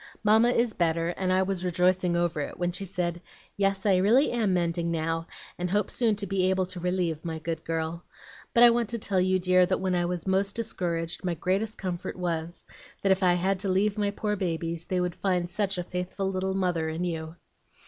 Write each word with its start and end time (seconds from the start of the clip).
Mamma 0.23 0.49
is 0.49 0.73
better, 0.73 1.09
and 1.09 1.31
I 1.31 1.43
was 1.43 1.63
rejoicing 1.63 2.15
over 2.15 2.41
it, 2.41 2.57
when 2.57 2.71
she 2.71 2.85
said,' 2.85 3.21
Yes, 3.55 3.85
I 3.85 3.97
really 3.97 4.31
am 4.31 4.51
mending 4.51 4.89
now, 4.89 5.27
and 5.59 5.69
hope 5.69 5.91
soon 5.91 6.15
to 6.15 6.25
be 6.25 6.49
able 6.49 6.65
to 6.65 6.79
relieve 6.79 7.23
my 7.23 7.37
good 7.37 7.63
girl. 7.63 8.03
But 8.51 8.63
I 8.63 8.71
want 8.71 8.89
to 8.89 8.97
tell 8.97 9.21
you, 9.21 9.37
dear, 9.37 9.63
that 9.67 9.79
when 9.79 9.93
I 9.93 10.05
was 10.05 10.25
most 10.25 10.55
discouraged 10.55 11.23
my 11.23 11.35
greatest 11.35 11.77
comfort 11.77 12.15
was, 12.15 12.65
that 13.03 13.11
if 13.11 13.21
I 13.21 13.35
had 13.35 13.59
to 13.59 13.69
leave 13.69 13.95
my 13.99 14.09
poor 14.09 14.35
babies 14.35 14.87
they 14.87 14.99
would 14.99 15.13
find 15.13 15.47
such 15.47 15.77
a 15.77 15.83
faithful 15.83 16.31
little 16.31 16.55
mother 16.55 16.89
in 16.89 17.03
you.' 17.03 17.35